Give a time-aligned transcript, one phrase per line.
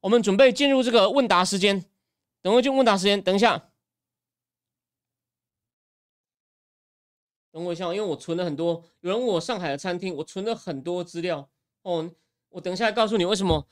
[0.00, 1.84] 我们准备进入这个问答时间。
[2.40, 3.70] 等会就问答时间，等一下，
[7.50, 8.84] 等我一下，因为我存了很多。
[9.00, 11.48] 有人问我上海的餐厅，我存了很多资料
[11.82, 12.08] 哦。
[12.50, 13.66] 我等一下告诉你为什么。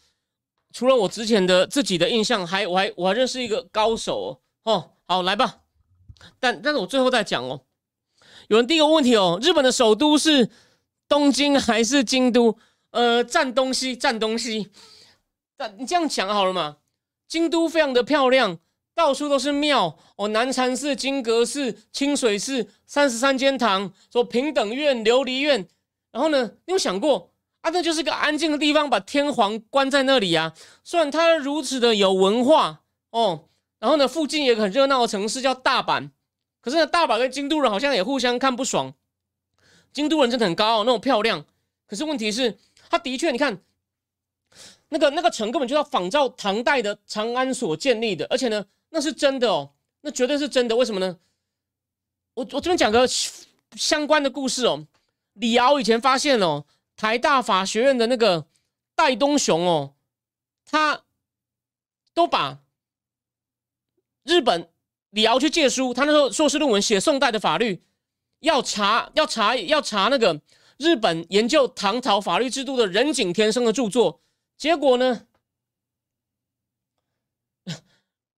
[0.72, 4.90] 除了我之前的自己的印象，还我还我还认识一个高手哦。
[5.06, 5.62] 好，来吧。
[6.40, 7.62] 但但是我最后再讲哦。
[8.48, 10.50] 有人第一个问题哦，日本的首都是
[11.06, 12.58] 东京还是京都？
[12.90, 14.72] 呃，占东西，占东西。
[15.56, 16.76] 但你这样讲好了嘛？
[17.26, 18.58] 京都非常的漂亮，
[18.94, 25.66] 到处都是庙哦，南禅寺、金阁寺、清水寺、三十三间堂，说平等院、琉璃院。
[26.12, 27.70] 然后呢，你有想过啊？
[27.70, 30.54] 那就是个安静的地方，把天皇关在那里啊。
[30.84, 33.48] 虽然它如此的有文化哦，
[33.80, 36.10] 然后呢，附近有个很热闹的城市叫大阪，
[36.60, 38.94] 可是呢，大阪跟京都人好像也互相看不爽。
[39.92, 41.44] 京都人真的很高傲，那种漂亮，
[41.86, 42.56] 可是问题是，
[42.88, 43.62] 他的确，你看。
[44.88, 50.76] 那个那个城根本就要仿照唐代的长安所建立的，而且呢，那是真的哦，那绝对是真的。
[50.76, 51.18] 为什么呢？
[52.34, 53.06] 我我这边讲个
[53.74, 54.86] 相关的故事哦。
[55.32, 56.64] 李敖以前发现哦，
[56.96, 58.46] 台大法学院的那个
[58.94, 59.94] 戴东雄哦，
[60.64, 61.02] 他
[62.14, 62.60] 都把
[64.22, 64.70] 日本
[65.10, 67.82] 李敖去借书，他那时候硕士论文写宋代的法律，
[68.40, 70.40] 要查要查要查那个
[70.78, 74.20] 日本研究唐朝法律制度的仁井天生的著作。
[74.56, 75.26] 结果呢？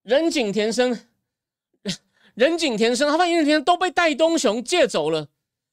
[0.03, 0.99] 人景田生，
[2.35, 5.29] 人景田生，他发现人景田都被戴东雄借走了。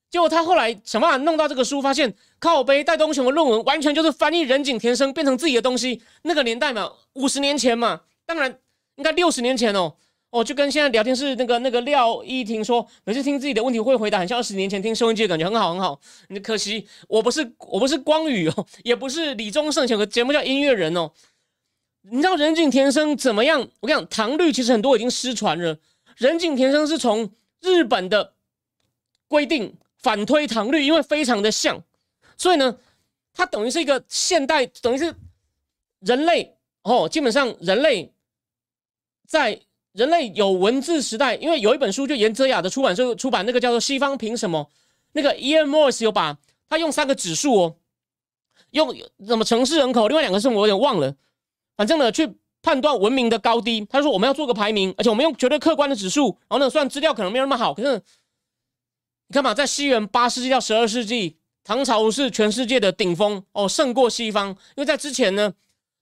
[0.09, 6.01] 结果他后来想办法弄到这个书，发现靠背戴东雄的论文完全就是翻译人景田生变成自己的东西。
[6.23, 8.59] 那个年代嘛，五十年前嘛，当然
[8.95, 9.95] 应该六十年前哦。
[10.35, 15.97] 哦，就跟现在聊天室那个那个廖依婷说，每次听自己的问题会回答，很像二十年前听收音机的感觉，很好很好。
[16.27, 21.09] 你可惜我不是我不是光宇哦，也不是李宗盛，有个节目叫音乐人哦。
[22.01, 23.61] 你知道人景田生怎么样？
[23.79, 25.79] 我跟你讲，唐律其实很多已经失传了。
[26.17, 27.31] 人景田生是从
[27.61, 28.33] 日本的
[29.29, 31.81] 规定反推唐律，因为非常的像，
[32.35, 32.77] 所以呢，
[33.33, 35.15] 它等于是一个现代，等于是
[36.01, 38.11] 人类哦，基本上人类
[39.25, 39.61] 在。
[39.95, 44.59] 人类有文字时代，因为有一本书就严泽雅的出版社出版，那个叫做《西方凭什么》，
[45.13, 47.75] 那个 Ian Morris 有把他用三个指数哦，
[48.71, 48.93] 用
[49.25, 51.15] 什么城市人口，另外两个是我有点忘了，
[51.77, 52.29] 反正呢去
[52.61, 53.87] 判断文明的高低。
[53.89, 57.95] 他说我们要做个排名，而且我们用绝对客观的指数，然后呢，虽然资料可能没有那么好，可是
[59.29, 64.49] 你看嘛，在西元八世纪到十二世纪，唐朝是全世界的顶峰哦，胜过西方。
[64.49, 65.53] 因为在之前呢，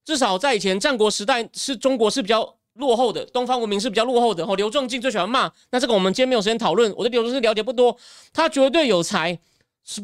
[0.04, 2.56] 至少在以前战国时代，是中国是比较。
[2.74, 4.46] 落后的东方文明是比较落后的。
[4.46, 6.92] 哦，刘仲敬最喜欢骂，那这个我们今天没有时间讨论。
[6.98, 7.98] 我对刘仲敬了解不多，
[8.32, 9.40] 他绝对有才，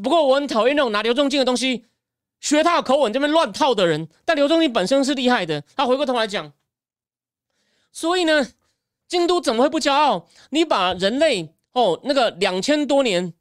[0.03, 1.85] 不过我很讨厌那种拿刘仲敬的东西
[2.39, 4.07] 学他的口吻这边乱套的人。
[4.25, 6.51] 但刘仲敬本身是厉害的，他回过头来讲，
[7.91, 8.47] 所以呢，
[9.07, 10.27] 京都怎么会不骄傲？
[10.51, 13.33] 你把人类哦那个两千多年，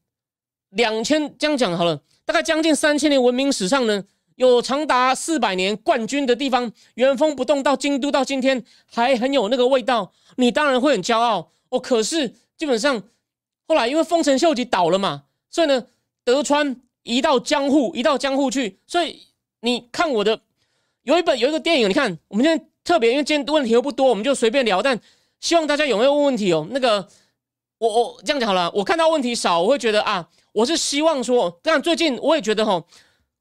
[0.71, 4.05] 两千这样讲好了，大概将近三千年文明史上呢？
[4.38, 11.81] 有长达四百年冠军的地方，原封不动到京都，到今天还很有那个味道，你当然会很骄傲哦。
[11.81, 13.03] 可是基本上
[13.66, 15.84] 后来因为丰臣秀吉倒了嘛，所以呢，
[16.22, 18.78] 德川移到江户，移到江户去。
[18.87, 19.25] 所以
[19.62, 20.41] 你看我的
[21.03, 24.81] 有一本有一个电影，你看我们现在特别，因为今天问题又不多，我们就随便聊。
[24.81, 25.00] 但
[25.41, 26.65] 希望大家有没有问问题哦？
[26.71, 27.09] 那个
[27.78, 32.84] 我我这样讲好了，我看到问题少，我会觉得啊，我是希望说，但最近我也觉得哈。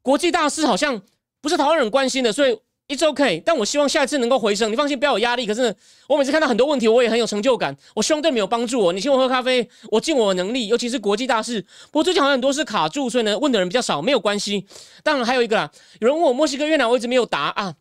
[0.07, 1.01] 国际大事好像
[1.41, 2.57] 不是台湾人关心的，所以
[2.87, 3.43] it's OK。
[3.45, 5.45] 但我希望下一次能够回升，你放心，不要有压力。
[5.45, 5.75] 可是
[6.07, 7.75] 我每次看到很多问题，我也很有成就感。
[7.93, 8.93] 我希望对你有帮助哦。
[8.93, 11.61] 你请我喝咖啡，我尽我的能力，尤其是国际大事。
[11.91, 14.65] 不过最近好像很多是卡住，所以呢问的人比较少，没有关系。
[15.03, 15.69] 当然还有一个啦，
[15.99, 17.75] 有人问我墨西哥、越南，我一直没有答啊。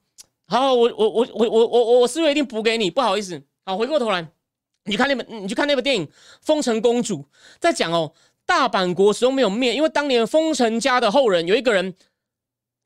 [0.48, 3.40] 好，我我我我我我我四月一定补给你，不好意思。
[3.64, 4.26] 好，回过头来，
[4.86, 6.04] 你看那本，你去看那部电影
[6.42, 7.18] 《封城公主》，
[7.60, 8.12] 在讲哦，
[8.44, 11.94] 大阪国始终没有灭，因为当年封城家的后人有一个人。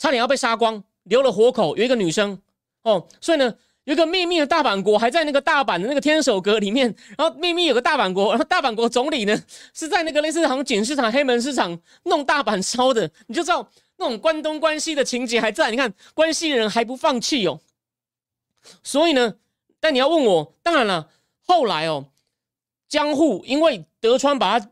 [0.00, 1.76] 差点要被杀光，留了活口。
[1.76, 2.40] 有一个女生
[2.84, 3.54] 哦，所以呢，
[3.84, 6.92] 有一个秘密的大阪国还在那个大阪的那个天守阁里面。
[7.18, 9.44] 然后秘密有个大阪国，然后大阪国总理呢
[9.74, 13.10] 是在那个类似好像锦市场、黑门市场弄大阪烧的。
[13.26, 15.70] 你就知道那种关东关西的情节还在。
[15.70, 17.60] 你看关西人还不放弃哦。
[18.82, 19.34] 所以呢，
[19.80, 21.10] 但你要问我，当然了，
[21.46, 22.06] 后来哦，
[22.88, 24.70] 江户因为德川把他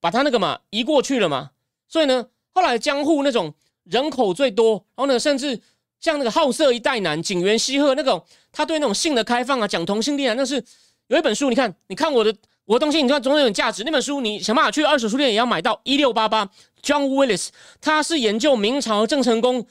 [0.00, 1.52] 把他那个嘛移过去了嘛，
[1.86, 5.60] 所以呢，后来江户那种人口最多，然后呢，甚至
[6.00, 10.62] 像那个好色一代男景原西鹤那种，他对那种性的开放啊，讲同性恋啊，那是
[11.08, 12.34] 有一本书，你看，你看我的
[12.64, 13.82] 我的东西，你看总有点价值。
[13.84, 16.48] 那本书你想办法去二手书店也要买到一六八八
[16.82, 17.48] ，John Willis，
[17.80, 19.66] 他是研究明朝郑成功。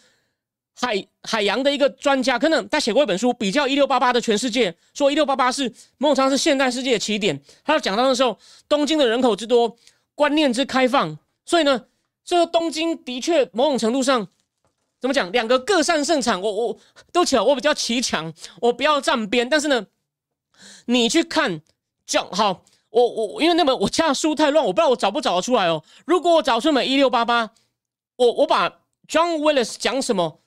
[0.74, 7.40] 海海洋的一个专家，可能他写过一本书，比较一六八八的全世界，说一六八八是孟尝是现代世界的起点。
[7.64, 8.36] 他讲到的时候，
[8.68, 9.76] 东京的人口之多，
[10.16, 11.16] 观念之开放，
[11.46, 11.84] 所以呢，
[12.24, 14.28] 所以说东京的确某种程度上
[15.00, 16.42] 怎么讲，两个各擅胜场。
[16.42, 16.78] 我我
[17.12, 18.32] 都起来，我比较骑强，
[18.62, 19.50] 我不要站边。
[19.50, 19.88] 但是呢，
[20.86, 21.62] 你去看
[22.06, 25.84] 讲好，我我因为那本我家书太乱，我不知道我找不找得出来哦。
[26.06, 27.52] 如果我找出本一六八八，
[28.18, 28.70] 我我把
[29.08, 30.40] John Willis 讲什么？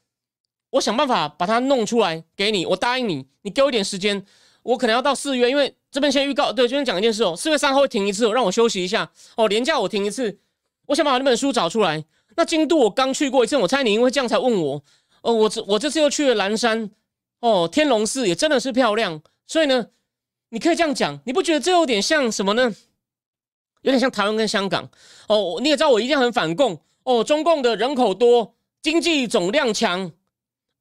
[0.71, 4.25] 我想办法把它弄出来给你，我答应你，你给我一点时间，
[4.62, 10.37] 我可能要到四月，因为这边先预告，对，这边讲一件事哦，四月三号会停一次，让我休息一下哦，连假我停一次，
[10.86, 12.04] 我想把那本书找出来。
[12.36, 14.82] 那京都我刚去过一次，我猜你因为这样才问我，
[15.22, 16.90] 哦，我这我这次又去了蓝山，
[17.40, 19.86] 哦，天龙寺也真的是漂亮，所以呢，
[20.50, 22.75] 你可以这样讲，你不觉得这有点像什么呢？
[23.82, 24.88] 有点像台湾跟香港
[25.28, 30.12] 哦，你也知道我一定很反共哦，中共的人口多，经济总量强。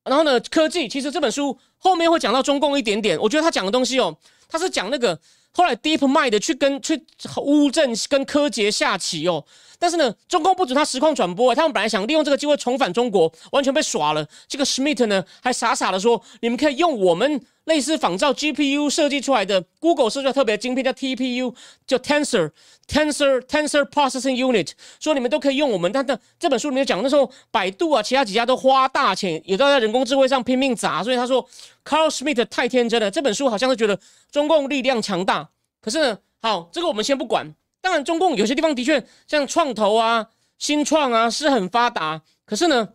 [0.06, 0.38] 然后呢？
[0.42, 3.18] 科技其实这本书后面会讲到中共一点点。
[3.18, 4.18] 我觉得他讲的东西哦，
[4.50, 5.18] 他是讲那个
[5.54, 7.06] 后来 Deep Mind 去跟去
[7.42, 9.46] 乌镇跟柯洁下棋哦。
[9.80, 14.26] 但是呢，中共不准他实况转播，他们本来想利用这个机会重返中国，完全被耍了。
[14.48, 21.56] 这个 Schmidt 呢，还傻傻的说：“你们可以用我们。”类似仿照 GPU 设计出来的 Google 设计特别晶片叫 TPU，
[21.88, 22.52] 叫 Tensor
[22.88, 25.92] Tensor Tensor Processing Unit，说你们都可以用我们。
[25.92, 31.02] 但但这本书里面讲，那时候百度啊，其他几家都花大钱，也都在人工智慧上拼命砸。
[31.02, 31.48] 所以他说
[31.86, 33.10] Carl Schmidt 太天真了。
[33.10, 33.98] 这本书好像是觉得
[34.30, 35.50] 中共力量强大，
[35.82, 37.56] 可是呢，好，这个我们先不管。
[37.80, 40.28] 当然，中共有些地方的确像创投啊、
[40.58, 42.90] 新创啊是很发达，可是呢，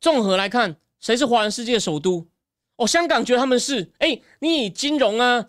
[0.00, 2.26] 综合来看，谁是华人世界的首都？
[2.76, 5.46] 哦，香港觉得他们是哎，你以金融啊、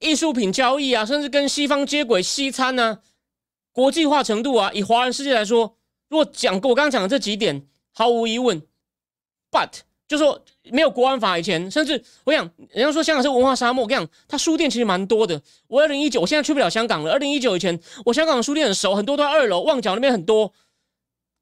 [0.00, 3.00] 艺术品交易啊，甚至跟西方接轨、西餐啊，
[3.72, 5.76] 国际化程度啊，以华人世界来说，
[6.08, 8.60] 如果讲过我刚刚讲的这几点，毫无疑问
[9.50, 9.70] ，but
[10.08, 15.40] 就说没有国安法以前，甚至我想人家说香港是文化沙漠，我跟你讲，它书店其实蛮多的。
[15.68, 17.12] 我二零一九，我现在去不了香港了。
[17.12, 20.52] 二零一九以前，我香港的书店很熟，很多都在二楼，旺角那边很多。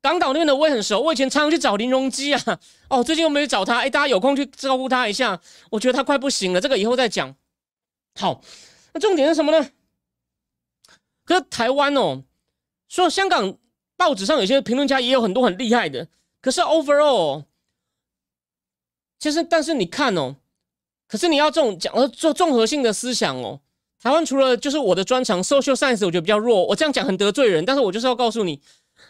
[0.03, 2.61] 港岛那边的我也很熟，我以前常常去找林荣基啊。
[2.89, 5.41] 哦，最近又没找他，哎，大家有空去照顾他一下。
[5.71, 7.35] 我觉得他快不行了，这个以后再讲。
[8.17, 8.43] 好，
[8.93, 9.71] 那重点是什么呢？
[11.25, 12.25] 可是台湾哦，
[12.89, 13.57] 说香港
[13.97, 16.09] 报纸上有些评论家也有很多很厉害的，
[16.41, 17.45] 可是 overall，
[19.21, 20.35] 其实但是你看哦，
[21.07, 23.61] 可是你要这种讲做综合性的思想哦，
[24.03, 26.67] 台湾除了就是我的专长 social science，我觉得比较弱。
[26.67, 28.61] 我这样讲很得罪人，但是我就是要告诉你。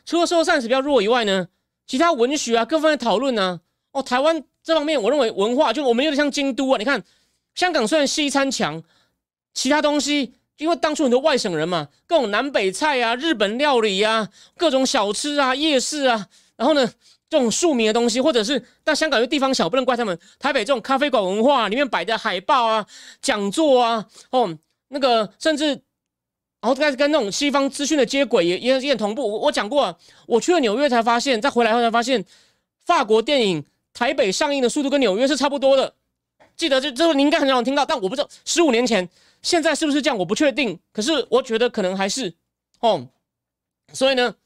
[0.05, 1.49] 除了说善史比较弱以外呢，
[1.87, 3.61] 其他文学啊各方面讨论呢，
[3.93, 6.79] 哦，台湾这方面我认为文化就我们有点像京都啊。
[6.79, 7.03] 你看
[7.55, 8.83] 香港虽然西餐强，
[9.55, 16.87] 其他东西因为当初很多外省人嘛，各种南北菜啊、日本料理啊、各种小吃啊、夜市啊，然后呢
[17.29, 20.19] 这种庶民的东西，或者是但香港有地方小，不能怪他们。
[20.39, 22.87] 台北这种咖啡馆文化里面摆的海报啊、
[23.21, 24.59] 讲座啊，哦，
[24.89, 25.81] 那个甚至。
[26.63, 29.29] 然后开始跟那种西方资讯的接轨，也也也同步。
[29.29, 32.25] 我我讲过，我去了纽约才发现，再回来后才发现，
[32.87, 35.93] 法国电影台北上映的速度跟纽约是差不多的。
[36.57, 39.09] 记得这这个你应该很少听到，但我不知道十五年前
[39.43, 40.79] 现在是不是这样，我不确定。
[40.93, 42.33] 可是我觉得可能还是
[42.79, 43.09] 哦。
[43.93, 44.37] 所以呢，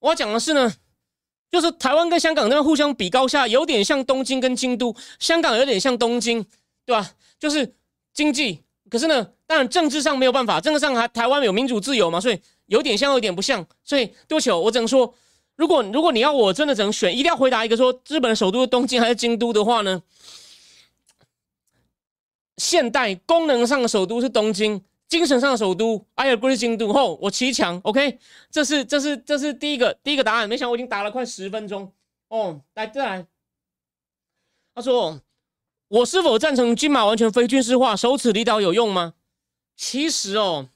[0.00, 0.74] 我要讲的是呢，
[1.52, 6.44] 就是台湾跟香港那边互相比高下，有点像东京跟京都，香港有点像东京，
[6.84, 7.12] 对吧？
[7.38, 7.76] 就是
[8.12, 8.65] 经济。
[8.88, 13.66] 可是呢，当然政治上没有办法，政治上还台湾有民主自由嘛，所以有点像，有点不像。
[13.82, 15.12] 所以对不起，我只能说，
[15.56, 20.02] 如果如果你要我真的只能选，一定要回答一个说，日本的首都是东京还是京都的话呢？
[22.58, 26.92] 现代功能上的首都是东京，精神上的首都，I agree 京都。
[26.92, 28.18] 后我骑墙，OK，
[28.50, 30.48] 这是这是这是第一个第一个答案。
[30.48, 31.92] 没想到我已经打了快十分钟
[32.28, 33.26] 哦，来再来，
[34.74, 35.20] 他说。
[35.88, 37.94] 我是否赞成金马完全非军事化？
[37.94, 39.14] 手持离岛有用吗？
[39.76, 40.68] 其实哦，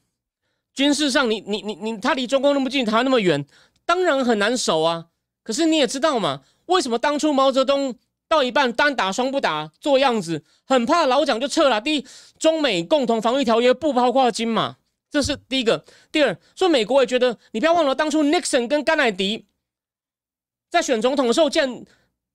[0.73, 3.45] 军事上你你你你，他离中共那么近，他那么远，
[3.85, 5.07] 当然很难守啊。
[5.43, 7.93] 可是你也知道嘛，为什么当初毛泽东
[8.29, 11.81] 到一半单打双不打做样子，很怕老蒋就撤了？
[11.81, 12.05] 第一，
[12.39, 14.77] 中美共同防御条约不包括金马，
[15.09, 15.83] 这是第一个。
[16.09, 19.45] 第二，说美国也觉得，你不要忘了当初 Nixon 跟甘乃迪
[20.69, 21.85] 在选总统的时候见。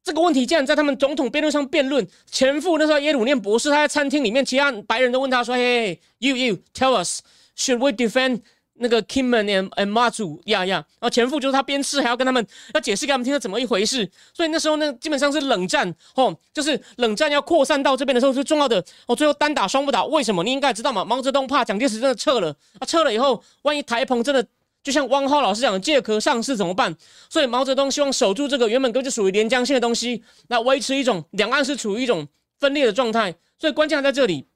[0.07, 2.07] 这个问题竟然在他们总统辩论上辩论。
[2.31, 7.23] 前夫那时候耶鲁念博士，他在餐厅里面，其他白人都问他说：“嘿，you you tell us
[7.59, 8.41] should we defend
[8.75, 14.09] 那个 Kimman and and Mazu 呀呀？”然后前夫就是他边吃还要跟他们要解释给他们听是怎么一回事。
[14.33, 19.17] 所以那时候呢，基本上是冷战哦，就是冷战要扩散到这边的时候是重要的哦。
[19.17, 20.45] 最后单打双不打，为什么？
[20.45, 21.05] 你应该知道嘛。
[21.05, 24.47] 毛泽东怕蒋介石真的撤了，啊，撤了以后，万一台澎真的。
[24.87, 26.97] 就像汪浩老师讲的，借壳上市怎么办？
[27.29, 33.35] 所以毛泽东希望守住这个原本根本就属于连江县的东西，那维持一种两岸是处于一种分裂的状态。
[33.59, 34.47] 所以关键还在这里。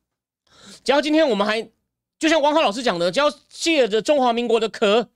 [0.84, 1.68] 只要今天我们还
[2.16, 5.08] 就像汪浩老师讲的，只要借着中华民国的壳，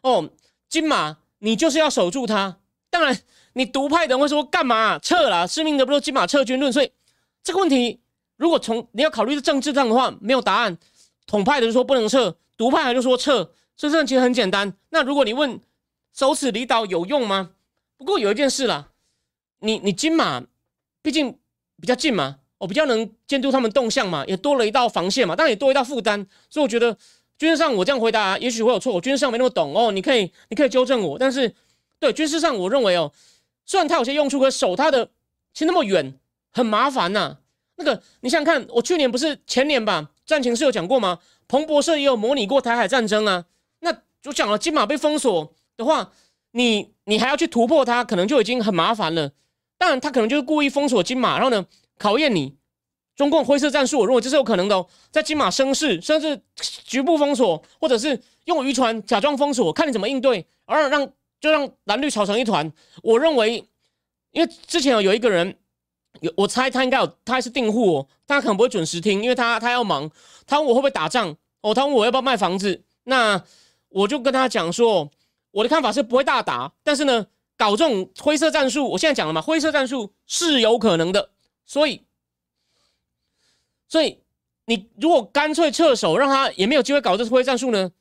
[0.00, 0.30] 哦，
[0.70, 2.56] 金马，你就是要守住它。
[2.88, 3.20] 当然，
[3.52, 5.46] 你独派的人会说干嘛撤了？
[5.46, 6.72] 市民的不说金马撤军论。
[6.72, 6.90] 所以
[7.42, 8.00] 这个问题，
[8.38, 10.78] 如果从你要考虑的政治上的话，没有答案。
[11.26, 13.52] 统派的就说不能撤，独派的就说撤。
[13.76, 14.74] 这事其实很简单。
[14.90, 15.60] 那如果你问
[16.12, 17.50] 守此离岛有用吗？
[17.96, 18.88] 不过有一件事啦，
[19.60, 20.42] 你你金马
[21.02, 21.38] 毕竟
[21.80, 26.26] 比较近嘛，我比较能监督他们动向嘛，也多了一道防线嘛，当然也多一道负担。
[26.50, 26.96] 所以我觉得
[27.38, 31.18] 军事上我这样回答也许会有错，我军事上没那么懂哦，你可以你可以纠正我。
[31.18, 31.52] 但是
[31.98, 33.12] 对军事上我认为哦，
[33.64, 35.06] 虽然它有些用处，可守它的
[35.52, 36.18] 其实那么远
[36.52, 37.38] 很麻烦呐。
[37.76, 41.18] 那个你想想看，我去年不是前年吧，战情是有讲过吗？
[41.48, 43.46] 彭博社也有模拟过台海战争啊。
[44.24, 46.10] 就讲了，金马被封锁的话，
[46.52, 49.30] 你你还要去突破它，可能就已经很麻烦了。
[49.76, 51.66] 当然，他可能就是故意封锁金马，然后呢
[51.98, 52.56] 考验你
[53.14, 53.98] 中共灰色战术。
[53.98, 61.06] 我认为这是有可能的，在金马生事，甚至局部封锁，或者是用渔船假装封锁，看你怎么应对，而让
[61.38, 62.72] 就让蓝绿吵成一团。
[63.02, 63.68] 我认为，
[64.30, 65.54] 因为之前有一个人，
[66.22, 70.10] 有我猜他应该有，他还是订户，哦，他可能不会准时听，因为他他要忙。
[70.46, 71.36] 他问我会不会打仗？
[71.60, 72.84] 哦，他问我要不要卖房子？
[73.02, 73.44] 那。
[73.94, 75.08] 我就跟他讲说，
[75.52, 77.24] 我的看法是不会大打，但是呢，
[77.56, 81.30] 搞这种灰色战术，我现在讲了嘛，灰色战术是有可能的，
[81.64, 82.02] 所以，
[83.88, 84.18] 所以
[84.66, 87.92] 你如果干脆撤手，让他也没有机会搞这灰色战术呢，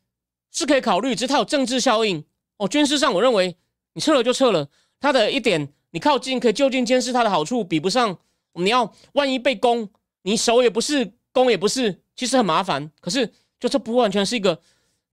[0.52, 2.26] 是可以考虑，只是它有政治效应
[2.58, 2.68] 哦。
[2.68, 3.56] 军事上，我认为
[3.94, 4.68] 你撤了就撤了，
[5.00, 8.18] 他的一点，你靠近可以就近监视他的好处，比不上
[8.54, 9.88] 你要万一被攻，
[10.24, 12.92] 你守也不是，攻也不是，其实很麻烦。
[13.00, 14.60] 可是，就这不完全是一个。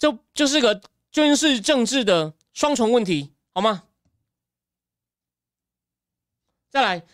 [0.01, 0.81] 就就是个
[1.13, 3.85] 军事政治的双重问题，好吗？
[6.71, 7.05] 再来，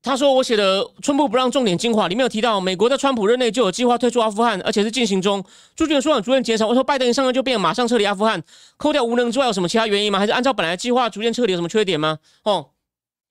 [0.00, 5.44] 他说我写的《春部不让重点精华》里面有提到，美国在川普任内就有计划退出阿富汗，而且是进行中。
[5.76, 6.66] 驻军数量逐渐减少。
[6.66, 8.42] 我说拜登一上任就变马上撤离阿富汗，
[8.78, 10.18] 扣掉无能之外，有什么其他原因吗？
[10.18, 12.18] 还是按照本来计划逐渐撤离有什么缺点吗？
[12.44, 12.70] 哦，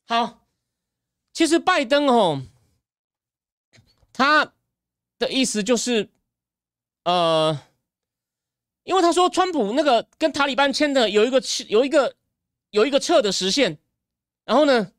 [0.05, 0.45] 好，
[1.33, 2.43] 其实拜登哦，
[4.13, 4.53] 他
[5.17, 6.09] 的意思就是，
[7.05, 7.59] 呃。
[8.83, 12.15] 因为他说，川普那个跟塔利班签的有一个有一个
[12.71, 13.77] 有一个撤的时限，
[14.45, 14.91] 然后呢，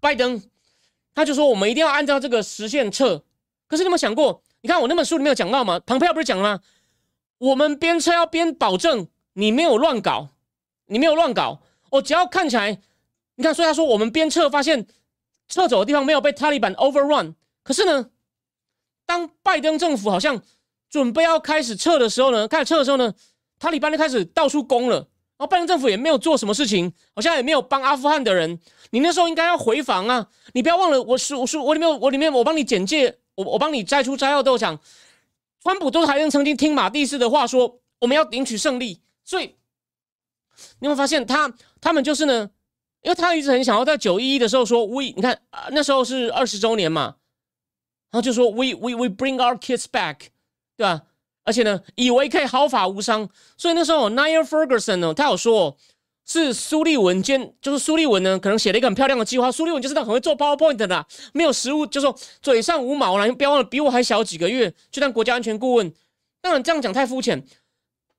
[0.00, 0.42] 拜登
[1.14, 3.22] 他就说我们一定要按照这个时限撤。
[3.66, 4.42] 可是你有没想过？
[4.62, 5.78] 你看我那本书里面有讲到吗？
[5.80, 6.62] 蓬佩奥不是讲了吗？
[7.38, 10.28] 我们边撤要边保证你没有乱搞，
[10.86, 11.60] 你没有乱搞。
[11.90, 12.80] 我只要看起来，
[13.34, 14.86] 你看，所以他说我们边撤发现
[15.48, 17.34] 撤走的地方没有被塔利班 overrun。
[17.62, 18.10] 可是呢，
[19.04, 20.42] 当拜登政府好像。
[20.90, 23.14] 准备要开始撤的时候呢，开始撤的时候呢，
[23.58, 28.58] 塔利班就开始到处攻了，然后拜登政府也没有做什么事情，好像也没有帮阿富汗的人。
[28.90, 30.26] 你那时候应该要回防啊！
[30.52, 34.80] 你不要忘了，我是我是我里面我里面我帮你简介，我我帮你摘出摘要都讲，
[35.62, 39.00] 川普都还能曾经听马蒂斯的话说，我们要领取胜利。
[39.24, 39.54] 所以
[40.80, 42.50] 你会发现他他们就是呢，
[43.02, 47.14] 因为他一直很想要在九一一的时候说，we 你看那时候是二十周年嘛，
[48.10, 50.30] 然后就说 we we we bring our kids back。
[50.80, 51.02] 对吧？
[51.44, 55.76] 而且呢，以为可以毫发无伤，所以那时候 Niall Ferguson 呢，他有说
[56.24, 59.52] 是苏利文兼，就是苏利文呢，可能写了一个很漂亮的计划。
[59.52, 63.30] 苏利文就是那很会做 PowerPoint 的，没有实物，就说嘴上无毛了。
[63.34, 65.92] 不要忘了，比我还小几个月，就当国家安全顾问。
[66.40, 67.44] 当然这样讲太肤浅。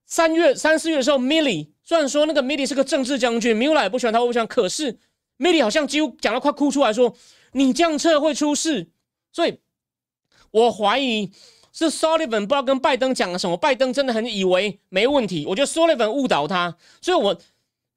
[0.06, 5.00] 三月三四月的时候，Milly 虽然说那个 Milly 是个政治将军，Miller 也不喜欢他，不喜欢，可是
[5.40, 7.16] Milly 好像几乎讲到快哭出来说，
[7.54, 8.92] 你这样撤会出事。
[9.32, 9.58] 所以
[10.52, 11.32] 我怀疑。
[11.74, 15.46] 是 Sullivan 不知道跟拜登讲了什么，拜登真的很以为没问题。
[15.48, 17.38] 我觉得 Sullivan 误导他，所以我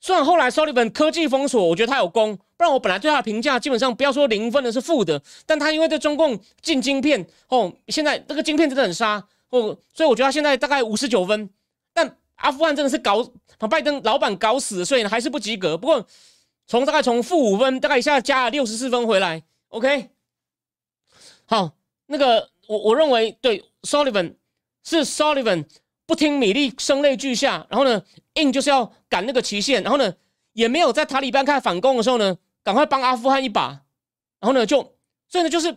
[0.00, 5.20] 虽然后来 Sullivan 科技封锁，我觉得他有功，不然我本来对他的评价基本上不要说零分的是负的。
[5.44, 9.16] 但他因为对中共进晶片哦，现在这个晶片真的很杀
[9.50, 11.50] 哦，所以我觉得他现在大概五十九分。
[11.92, 13.28] 但阿富汗真的是搞
[13.58, 15.76] 把拜登老板搞死，所以还是不及格。
[15.76, 16.06] 不过
[16.66, 19.42] 从大概从负五分，大概一下加了六十四分回来。
[19.68, 20.10] OK，
[21.46, 21.72] 好，
[22.06, 22.53] 那个。
[22.66, 24.34] 我我认为对，Sullivan
[24.84, 25.66] 是 Sullivan
[26.06, 28.02] 不听米利声泪俱下，然后呢
[28.34, 30.14] 硬就是要赶那个期限，然后呢
[30.52, 33.68] 也没有在塔利班开始反攻的时候呢，赶快帮阿富汗一把，
[34.40, 34.96] 然后呢，就
[35.28, 35.68] 所以呢，就是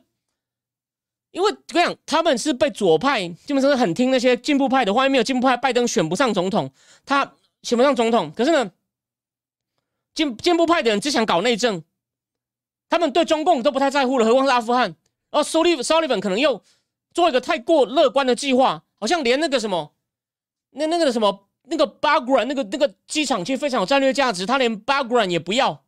[1.31, 6.71] 因为我讲他们是被左派基本上是很听那些进步派的话，因为没有进步派，拜登选不上总统，
[7.05, 8.31] 他选不上总统。
[8.35, 8.71] 可是呢，
[10.13, 11.83] 进进步派的人只想搞内政，
[12.89, 14.95] 他们对中共都不太在乎了，何况是阿富汗。
[15.29, 16.63] 然后苏利苏利文可能又
[17.17, 19.93] 做一个太过乐观的计划，好像连那个什么
[20.71, 21.45] 那那个什么。
[21.69, 25.83] 那个巴格兰那个那个机场其实非常有战略价值，他连巴格兰也不要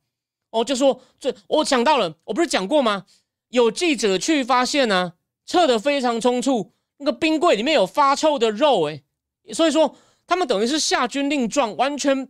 [0.50, 3.05] 哦，就说这我想到了，我不是讲过吗？
[3.48, 5.13] 有记者去发现呢，
[5.45, 9.05] 撤的非常匆促，那个冰柜里面有发臭的肉，诶，
[9.53, 9.95] 所以说
[10.27, 12.29] 他们等于是下军令状，完全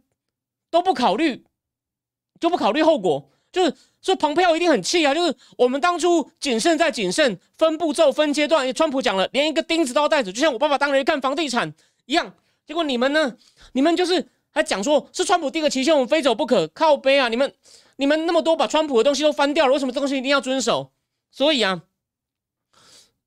[0.70, 1.44] 都不考虑，
[2.40, 11.74] 就不考虑后果，就是说蓬佩奥一定很气啊，就是我们当初谨慎再谨慎，分步骤分阶段，川普讲了，连一个钉子都要带走，就像我爸爸当年干房地产
[12.06, 12.34] 一样。
[12.66, 13.36] 结果你们呢？
[13.74, 17.28] 你们就是还讲说是川普第一个期限，我们非走不可，靠背啊！
[17.28, 17.52] 你们
[17.98, 20.92] 你们那么多把川普的东西都翻掉了，为什么这东西一定要遵守？
[21.32, 21.82] 所以啊，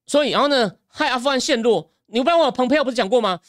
[0.07, 1.91] 所以然后呢，害阿富汗陷落。
[2.07, 3.41] 你不知道我，蓬佩奥不是讲过吗？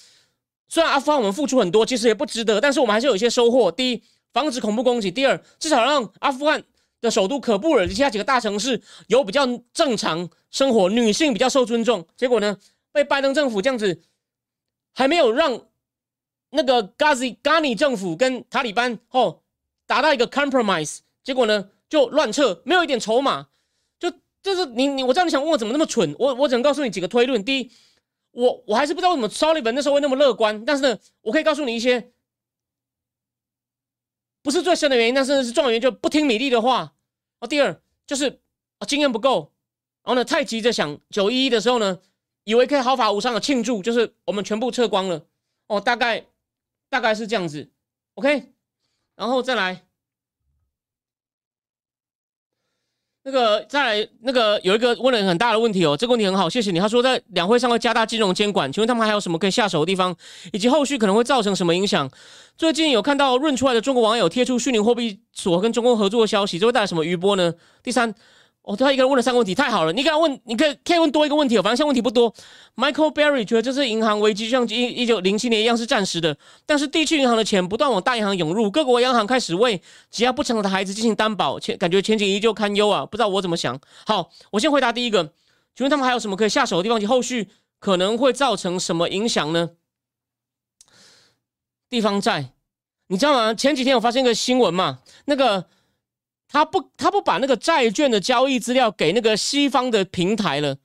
[0.68, 3.72] 虽然阿富汗我们付出很多，其实也不值得，但是我们还是有一些收获。
[3.72, 4.03] 第一，
[4.34, 6.63] 防止恐怖攻击；第二，至少让阿富汗
[7.04, 12.08] 的首都可布尔及其他几个大城市有比较正常生活，女性比较受尊重。
[12.18, 12.58] 结果呢，
[12.92, 14.02] 被拜登政府这样子，
[14.96, 15.68] 还没有让。
[16.56, 19.42] 那个 Gazi Gani 政府跟塔利班哦
[19.88, 23.48] 达到一个 compromise，结果呢就乱撤，没有一点筹码，
[23.98, 24.12] 就
[24.44, 27.44] 就是你你我知道你想问我怎么那么蠢，我我只能告诉你几个推论。
[27.44, 27.72] 第一，
[28.34, 32.12] 我我还是不知道为什么 Sullivan 那时候会那么乐观，但是呢，我可以告诉你一些
[34.44, 36.93] 不是最深的原因，但是是重要原因，就不听米利的话。
[37.48, 38.42] 第二就是
[38.80, 39.52] 啊经验不够，
[40.04, 42.00] 然后呢太急着想九一一的时候呢，
[42.44, 45.26] 以为可以毫发无伤的庆祝，就是我们全部撤光了
[45.68, 46.26] 哦，大概。
[46.90, 47.72] 大概是这样子
[48.14, 48.54] ，OK，
[49.16, 49.88] 然后再来
[53.25, 56.80] 那个，再来那个有一个问了很大的问题哦，这个问题很好，谢谢你。
[56.80, 60.13] 他说在两会上会加大金融监管，请问他们还有什么可以下手的地方，
[60.52, 62.10] 以及后续可能会造成什么影响？
[62.58, 67.54] 最近有看到润出来的中国网友贴出虚拟货币所跟中共合作的消息，这会带来什么余波呢？
[67.82, 68.13] 第三。
[68.63, 69.91] 哦，他一个人问了三个问题，太好了！
[69.91, 72.34] 你可以问，你可以可以问多一个问题哦，反正现在问题不多。
[72.78, 83.06] Michael Berry 觉得这次银行危机就像一一九零七年一样是暂时的，但是地区银行的钱不断往大银行涌入，各国央行开始为只要不成的孩子进行担保，前感觉前景依旧堪忧啊！
[83.06, 83.78] 不知道我怎么想。
[84.06, 85.23] 好，我先回答第一个，
[85.76, 87.49] 请问他们还有什么可以下手的地方及后续
[87.80, 89.71] 可能会造成什么影响呢？
[91.89, 92.54] 地方债，
[93.08, 93.54] 你知道吗？
[93.54, 95.65] 前几天我发现一个新闻嘛，那个。
[96.54, 100.78] 他不，他不把那个债券的交易资料给那个西方的平台了，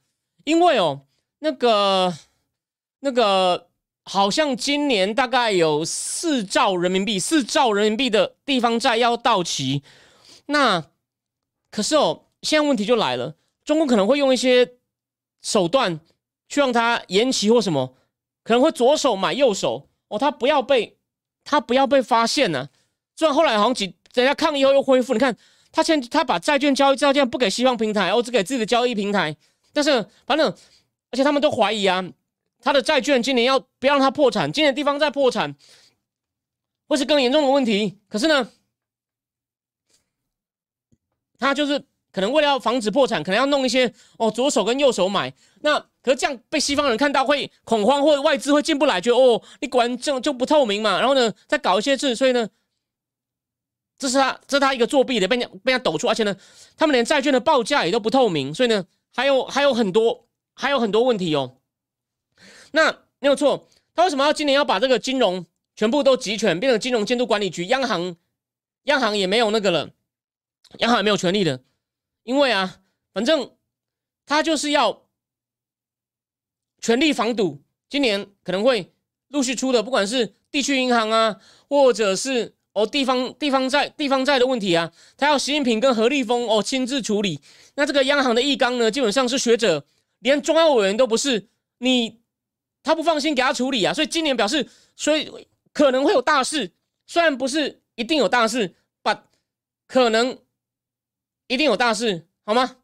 [0.44, 1.02] 因为哦，
[1.40, 2.14] 那个
[3.00, 3.68] 那个
[4.02, 9.82] 好像今年大概有四兆人民币，四兆人民币的地方债要到期。
[10.46, 10.82] 那
[11.70, 14.72] 可是哦，现在问题就来了，中国可能会用一些
[15.42, 16.00] 手段
[16.48, 17.94] 去让他延期或什么，
[18.42, 20.96] 可能会左手买右手哦，他不要被
[21.44, 22.70] 他不要被发现呢。
[23.14, 25.36] 虽然后来好像几人家抗议后又恢复，你看。
[25.78, 29.36] 他现他把债券交易照样不给西方平台，哦，只给自己的交易平台。
[29.72, 30.52] 但是反正，
[31.12, 32.04] 而且他们都怀疑啊，
[32.60, 34.50] 他的债券今年要不要让他破产？
[34.50, 35.54] 今年地方在破产，
[36.88, 37.96] 会是更严重的问题。
[38.08, 38.50] 可是呢，
[41.38, 41.78] 他就是
[42.10, 45.32] 可能为了要防止破产，可能要弄一些哦，左手跟右手买。
[45.60, 50.98] 那可是这样被西方人看到会恐慌，或者外资会进不来，觉得哦，你管这就不透明嘛。
[50.98, 52.48] 然后呢，再搞一些事，所以呢。
[53.98, 56.36] 这是他，这是他一个作弊的，被人被人家抖出，而且呢，
[56.76, 61.56] 他们连债券的报价也都不透明，所以呢，还有还有很多还有很多问题哦。
[62.70, 67.66] 那没有错，他为什么要今年要把这个金融全部都集权，变成金融监督管理局？
[67.66, 68.14] 央行
[68.84, 69.90] 央行也没有那个了，
[70.78, 71.60] 央行也没有权利的，
[72.22, 72.78] 因为啊，
[73.12, 73.56] 反正
[74.24, 75.08] 他就是要
[76.80, 78.92] 全力防堵，今年可能会
[79.26, 82.54] 陆续出的，不管是地区银行啊，或者是。
[82.78, 87.40] 哦，地方地方债地方债的问题啊，他要习近平跟何立峰哦亲自处理。
[87.74, 89.84] 那这个央行的易纲呢，基本上是学者，
[90.20, 92.20] 连中央委员都不是，你
[92.84, 93.92] 他不放心给他处理啊。
[93.92, 95.28] 所以今年表示，所以
[95.72, 96.70] 可能会有大事，
[97.04, 99.22] 虽然不是一定有大事，but
[99.88, 100.38] 可能
[101.48, 102.76] 一定有大事，好吗？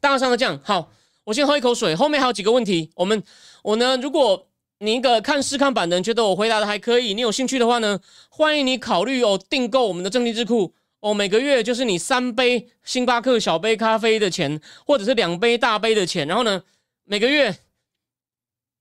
[0.00, 0.90] 大上的这样好，
[1.22, 3.22] 我先喝一口水，后面还有几个问题，我们
[3.62, 4.48] 我呢如果。
[4.84, 16.62] 你一个看试看版的人觉得我回答的还可以，你有兴趣的话呢，欢迎你考虑哦订购我们的正定智库哦，每个月就是你三杯星巴克小杯咖啡的钱，或者是两杯大杯的钱，然后呢，
[17.04, 17.56] 每个月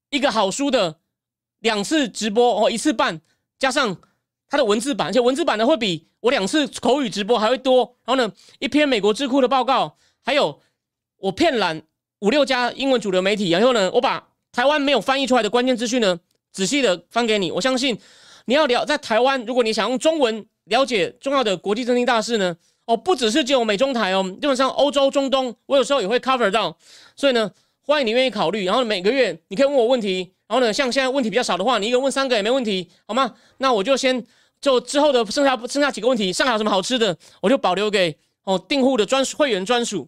[0.10, 0.98] 一个好书的
[1.60, 3.22] 两次直播哦，一次半
[3.58, 3.98] 加上
[4.48, 7.98] 它的文字版，而且文字版呢会比我两次口语直播还会多。
[8.06, 10.62] 然后呢，一篇美国智库的报告，还有
[11.18, 11.84] 我骗览
[12.20, 16.18] 五六家英文主流媒体，然后呢，我把台湾没有翻译出来的关键资讯呢，
[16.52, 17.52] 仔细的翻给你。
[17.52, 18.00] 我相信
[18.46, 26.78] 你要了在台湾，如果你想用中文了解重要的国际政经大事呢，哦，不只是只有美中台哦，基本上欧洲、中东，我有时候也会 cover 到。
[27.16, 27.50] 所以呢，
[27.82, 28.64] 欢迎你愿意考虑。
[28.64, 30.32] 然后每个月你可以问我问题。
[30.48, 33.34] 然后呢，像现在问题比较少的话，你一个问三个也没问题，好吗？
[33.58, 34.24] 那我就先
[34.62, 40.08] 就之后的剩下剩下几个问题，上海有什么好吃的，我就保留给哦订户的专属会员专属。